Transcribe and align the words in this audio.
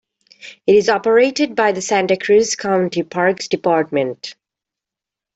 It 0.65 0.73
is 0.75 0.89
operated 0.89 1.55
by 1.55 1.73
the 1.73 1.81
Santa 1.83 2.17
Cruz 2.17 2.55
County 2.55 3.03
Parks 3.03 3.47
Department. 3.47 4.33